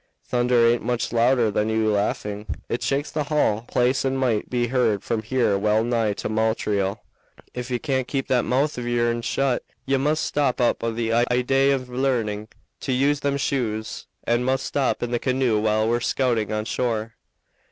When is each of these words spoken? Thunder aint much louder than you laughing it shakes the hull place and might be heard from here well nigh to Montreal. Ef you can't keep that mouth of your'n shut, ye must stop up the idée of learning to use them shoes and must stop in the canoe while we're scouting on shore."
Thunder 0.25 0.67
aint 0.67 0.81
much 0.81 1.13
louder 1.13 1.51
than 1.51 1.69
you 1.69 1.87
laughing 1.91 2.47
it 2.67 2.81
shakes 2.81 3.11
the 3.11 3.25
hull 3.25 3.65
place 3.67 4.03
and 4.03 4.17
might 4.17 4.49
be 4.49 4.65
heard 4.69 5.03
from 5.03 5.21
here 5.21 5.59
well 5.59 5.83
nigh 5.83 6.13
to 6.13 6.27
Montreal. 6.27 7.05
Ef 7.53 7.69
you 7.69 7.79
can't 7.79 8.07
keep 8.07 8.27
that 8.27 8.43
mouth 8.43 8.79
of 8.79 8.87
your'n 8.87 9.21
shut, 9.21 9.63
ye 9.85 9.97
must 9.97 10.25
stop 10.25 10.59
up 10.59 10.79
the 10.79 11.09
idée 11.09 11.71
of 11.71 11.87
learning 11.87 12.47
to 12.79 12.91
use 12.91 13.19
them 13.19 13.37
shoes 13.37 14.07
and 14.23 14.43
must 14.43 14.65
stop 14.65 15.03
in 15.03 15.11
the 15.11 15.19
canoe 15.19 15.59
while 15.59 15.87
we're 15.87 15.99
scouting 15.99 16.51
on 16.51 16.65
shore." 16.65 17.13